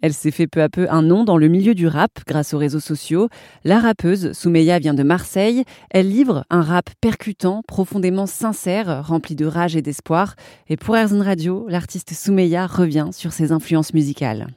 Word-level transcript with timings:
Elle 0.00 0.12
s'est 0.12 0.30
fait 0.30 0.46
peu 0.46 0.62
à 0.62 0.68
peu 0.68 0.86
un 0.90 1.02
nom 1.02 1.24
dans 1.24 1.36
le 1.36 1.48
milieu 1.48 1.74
du 1.74 1.86
rap 1.86 2.10
grâce 2.26 2.54
aux 2.54 2.58
réseaux 2.58 2.80
sociaux. 2.80 3.28
La 3.64 3.80
rappeuse 3.80 4.32
Soumeya 4.32 4.78
vient 4.78 4.94
de 4.94 5.02
Marseille. 5.02 5.64
Elle 5.90 6.08
livre 6.08 6.44
un 6.50 6.62
rap 6.62 6.90
percutant, 7.00 7.62
profondément 7.66 8.26
sincère, 8.26 9.06
rempli 9.06 9.34
de 9.34 9.46
rage 9.46 9.74
et 9.76 9.82
d'espoir. 9.82 10.36
Et 10.68 10.76
pour 10.76 10.96
Airzone 10.96 11.22
Radio, 11.22 11.66
l'artiste 11.68 12.12
Soumeya 12.12 12.66
revient 12.66 13.08
sur 13.12 13.32
ses 13.32 13.50
influences 13.52 13.92
musicales 13.92 14.48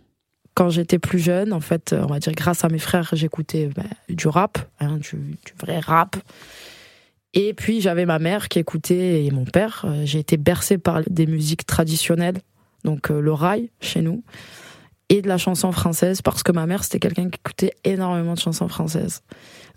quand 0.53 0.69
j'étais 0.69 0.99
plus 0.99 1.19
jeune, 1.19 1.53
en 1.53 1.59
fait, 1.59 1.95
on 1.97 2.07
va 2.07 2.19
dire 2.19 2.33
grâce 2.33 2.63
à 2.63 2.69
mes 2.69 2.79
frères, 2.79 3.09
j'écoutais 3.13 3.69
bah, 3.75 3.83
du 4.09 4.27
rap, 4.27 4.57
hein, 4.79 4.97
du, 4.97 5.35
vrai 5.59 5.79
rap. 5.79 6.17
Et 7.33 7.53
puis 7.53 7.79
j'avais 7.79 8.05
ma 8.05 8.19
mère 8.19 8.49
qui 8.49 8.59
écoutait 8.59 9.25
et 9.25 9.31
mon 9.31 9.45
père. 9.45 9.85
Euh, 9.85 10.01
j'ai 10.05 10.19
été 10.19 10.35
bercée 10.35 10.77
par 10.77 11.01
des 11.09 11.25
musiques 11.25 11.65
traditionnelles, 11.65 12.41
donc 12.83 13.09
euh, 13.09 13.21
le 13.21 13.31
rail 13.31 13.69
chez 13.79 14.01
nous, 14.01 14.23
et 15.11 15.21
de 15.21 15.27
la 15.27 15.37
chanson 15.37 15.73
française 15.73 16.21
parce 16.21 16.41
que 16.41 16.53
ma 16.53 16.65
mère 16.65 16.85
c'était 16.85 16.99
quelqu'un 16.99 17.29
qui 17.29 17.37
écoutait 17.37 17.73
énormément 17.83 18.33
de 18.33 18.39
chansons 18.39 18.69
françaises. 18.69 19.21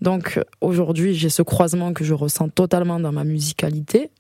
Donc 0.01 0.41
aujourd'hui 0.61 1.15
j'ai 1.15 1.29
ce 1.29 1.43
croisement 1.43 1.93
que 1.93 2.05
je 2.05 2.15
ressens 2.15 2.51
totalement 2.51 3.01
dans 3.01 3.11
ma 3.11 3.25
musicalité 3.25 4.11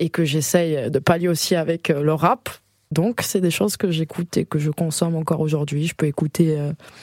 et 0.00 0.10
que 0.10 0.24
j'essaye 0.24 0.90
de 0.90 0.98
pallier 0.98 1.28
aussi 1.28 1.54
avec 1.54 1.88
euh, 1.88 2.02
le 2.02 2.12
rap. 2.12 2.48
Donc 2.90 3.20
c'est 3.22 3.40
des 3.40 3.52
choses 3.52 3.76
que 3.76 3.92
j'écoute 3.92 4.36
et 4.36 4.44
que 4.44 4.58
je 4.58 4.70
consomme 4.70 5.14
encore 5.14 5.38
aujourd'hui. 5.38 5.86
Je 5.86 5.94
peux 5.94 6.06
écouter 6.06 6.56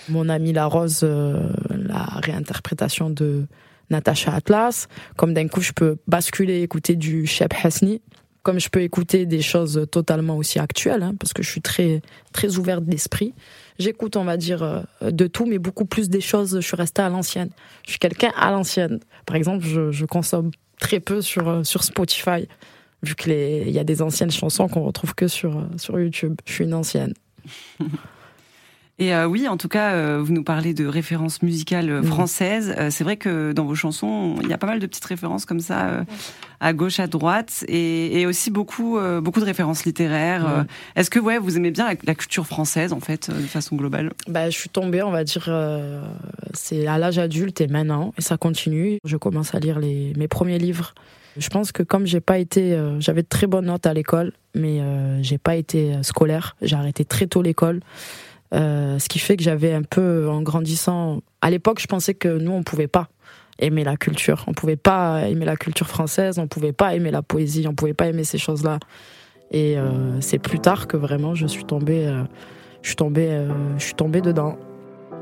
mon 0.07 0.29
ami 0.29 0.53
La 0.53 0.65
Rose, 0.65 1.03
la 1.03 2.03
réinterprétation 2.21 3.09
de 3.09 3.45
Natacha 3.89 4.33
Atlas, 4.33 4.87
comme 5.17 5.33
d'un 5.33 5.47
coup 5.47 5.61
je 5.61 5.73
peux 5.73 5.97
basculer, 6.07 6.61
écouter 6.61 6.95
du 6.95 7.25
Shep 7.25 7.53
Hasni, 7.63 8.01
comme 8.43 8.59
je 8.59 8.69
peux 8.69 8.81
écouter 8.81 9.25
des 9.25 9.41
choses 9.41 9.87
totalement 9.91 10.37
aussi 10.37 10.59
actuelles, 10.59 11.03
hein, 11.03 11.13
parce 11.19 11.33
que 11.33 11.43
je 11.43 11.49
suis 11.49 11.61
très 11.61 12.01
très 12.33 12.57
ouverte 12.57 12.83
d'esprit. 12.83 13.33
J'écoute, 13.77 14.15
on 14.15 14.23
va 14.23 14.37
dire, 14.37 14.63
euh, 14.63 15.11
de 15.11 15.27
tout, 15.27 15.45
mais 15.45 15.59
beaucoup 15.59 15.85
plus 15.85 16.09
des 16.09 16.21
choses. 16.21 16.55
Je 16.55 16.65
suis 16.65 16.75
restée 16.75 17.01
à 17.01 17.09
l'ancienne. 17.09 17.49
Je 17.85 17.91
suis 17.91 17.99
quelqu'un 17.99 18.31
à 18.35 18.51
l'ancienne. 18.51 18.99
Par 19.25 19.35
exemple, 19.35 19.65
je, 19.65 20.05
consomme 20.05 20.51
très 20.79 20.99
peu 20.99 21.21
sur 21.21 21.47
euh, 21.47 21.63
sur 21.63 21.83
Spotify, 21.83 22.47
vu 23.03 23.15
que 23.15 23.29
il 23.29 23.71
y 23.71 23.79
a 23.79 23.83
des 23.83 24.01
anciennes 24.01 24.31
chansons 24.31 24.67
qu'on 24.67 24.83
retrouve 24.83 25.13
que 25.13 25.27
sur 25.27 25.57
euh, 25.57 25.63
sur 25.77 25.99
YouTube. 25.99 26.35
Je 26.45 26.53
suis 26.53 26.63
une 26.63 26.73
ancienne. 26.73 27.13
Et 29.01 29.15
euh, 29.15 29.25
oui, 29.25 29.47
en 29.47 29.57
tout 29.57 29.67
cas, 29.67 29.93
euh, 29.93 30.21
vous 30.23 30.31
nous 30.31 30.43
parlez 30.43 30.75
de 30.75 30.85
références 30.85 31.41
musicales 31.41 31.89
euh, 31.89 32.03
françaises. 32.03 32.75
c'est 32.91 33.03
vrai 33.03 33.17
que 33.17 33.51
dans 33.51 33.65
vos 33.65 33.73
chansons, 33.73 34.35
il 34.43 34.47
y 34.47 34.53
a 34.53 34.59
pas 34.59 34.67
mal 34.67 34.79
de 34.79 34.85
petites 34.85 35.05
références 35.05 35.45
comme 35.45 35.59
ça, 35.59 36.05
à 36.59 36.73
gauche, 36.73 36.99
à 36.99 37.07
droite, 37.07 37.65
et, 37.67 38.27
aussi 38.27 38.51
beaucoup, 38.51 38.99
beaucoup 39.23 39.39
de 39.39 39.45
références 39.45 39.85
littéraires. 39.85 40.67
Est-ce 40.95 41.09
que 41.09 41.17
ouais, 41.17 41.39
vous 41.39 41.57
aimez 41.57 41.71
bien 41.71 41.87
la, 42.03 42.13
culture 42.13 42.45
française, 42.45 42.93
en 42.93 42.99
fait, 42.99 43.31
de 43.31 43.47
façon 43.47 43.75
globale? 43.75 44.11
Bah, 44.27 44.51
Je 44.51 44.57
suis 44.57 44.69
tombée, 44.69 45.01
on 45.01 45.09
va 45.09 45.23
dire, 45.23 45.49
c'est 46.53 46.85
à 46.85 46.99
l'âge 46.99 47.17
adulte 47.17 47.59
et 47.59 47.67
maintenant, 47.67 48.13
et 48.19 48.21
ça 48.21 48.37
continue. 48.37 48.99
Je 49.03 49.17
commence 49.17 49.55
à 49.55 49.59
lire 49.59 49.79
les, 49.79 50.13
mes 50.15 50.27
premiers 50.27 50.59
livres. 50.59 50.93
Je 51.37 51.49
pense 51.49 51.71
que 51.71 51.81
comme 51.81 52.05
j'ai 52.05 52.21
pas 52.21 52.37
été, 52.37 52.79
j'avais 52.99 53.23
de 53.23 53.27
très 53.27 53.47
bonnes 53.47 53.65
notes 53.65 53.87
à 53.87 53.95
l'école, 53.95 54.33
mais 54.53 54.79
j'ai 55.23 55.39
pas 55.39 55.55
été 55.55 56.03
scolaire. 56.03 56.55
J'ai 56.61 56.75
arrêté 56.75 57.03
très 57.03 57.25
tôt 57.25 57.41
l'école. 57.41 57.79
Euh, 58.53 58.99
ce 58.99 59.07
qui 59.07 59.19
fait 59.19 59.37
que 59.37 59.43
j'avais 59.43 59.73
un 59.73 59.83
peu, 59.83 60.29
en 60.29 60.41
grandissant, 60.41 61.21
à 61.41 61.49
l'époque, 61.49 61.79
je 61.79 61.87
pensais 61.87 62.13
que 62.13 62.27
nous, 62.27 62.51
on 62.51 62.63
pouvait 62.63 62.87
pas 62.87 63.07
aimer 63.59 63.83
la 63.83 63.95
culture. 63.95 64.43
On 64.47 64.53
pouvait 64.53 64.75
pas 64.75 65.27
aimer 65.27 65.45
la 65.45 65.55
culture 65.55 65.87
française, 65.87 66.39
on 66.39 66.47
pouvait 66.47 66.73
pas 66.73 66.95
aimer 66.95 67.11
la 67.11 67.21
poésie, 67.21 67.65
on 67.67 67.73
pouvait 67.73 67.93
pas 67.93 68.07
aimer 68.07 68.23
ces 68.23 68.37
choses-là. 68.37 68.79
Et 69.51 69.77
euh, 69.77 70.19
c'est 70.21 70.39
plus 70.39 70.59
tard 70.59 70.87
que 70.87 70.97
vraiment 70.97 71.35
je 71.35 71.45
suis 71.45 71.65
tombée, 71.65 72.07
euh, 72.07 72.23
je 72.81 72.89
suis 72.89 72.95
tombée, 72.95 73.47
je 73.77 73.83
suis 73.83 73.93
tombée 73.93 74.21
dedans. 74.21 74.57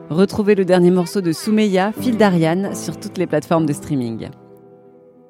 Retrouvez 0.09 0.55
le 0.55 0.66
dernier 0.66 0.91
morceau 0.91 1.22
de 1.22 1.31
Soumeya, 1.31 1.91
Fil 2.00 2.17
d'Ariane, 2.17 2.73
sur 2.75 3.00
toutes 3.00 3.17
les 3.17 3.27
plateformes 3.27 3.66
de 3.66 3.73
streaming. 3.73 4.30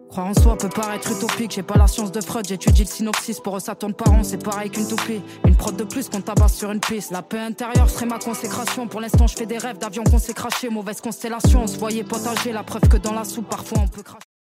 Croire 0.10 0.28
en 0.28 0.34
soi 0.34 0.58
peut 0.58 0.70
paraître 0.70 1.12
utopique, 1.12 1.52
j'ai 1.52 1.62
pas 1.62 1.78
la 1.78 1.86
science 1.86 2.12
de 2.12 2.20
Freud, 2.20 2.46
j'étudie 2.48 2.84
le 2.84 2.90
synopsis, 2.90 3.40
pour 3.40 3.58
eux 3.58 3.60
ça 3.60 3.76
par 3.76 4.12
an, 4.12 4.24
c'est 4.24 4.44
pareil 4.44 4.72
qu'une 4.72 4.88
toupie. 4.88 5.22
Une 5.46 5.56
prod 5.56 5.76
de 5.76 5.84
plus 5.84 6.10
qu'on 6.10 6.22
tabasse 6.22 6.56
sur 6.56 6.72
une 6.72 6.80
piste. 6.80 7.12
La 7.12 7.22
paix 7.22 7.40
intérieure 7.40 7.90
serait 7.90 8.08
ma 8.08 8.18
consécration, 8.18 8.88
pour 8.88 9.02
l'instant 9.02 9.28
je 9.28 9.36
fais 9.36 9.46
des 9.46 9.60
rêves 9.60 9.78
d'avions 9.78 10.04
qu'on 10.04 10.20
s'est 10.20 10.34
craché, 10.34 10.70
mauvaise 10.70 11.00
constellation, 11.00 11.64
on 11.64 11.68
se 11.68 11.78
voyait 11.78 12.04
potager, 12.04 12.52
la 12.52 12.64
preuve 12.64 12.88
que 12.90 12.98
dans 12.98 13.14
la 13.14 13.24
soupe 13.24 13.50
parfois 13.50 13.80
on 13.84 13.88
peut 13.88 14.02
cracher. 14.02 14.29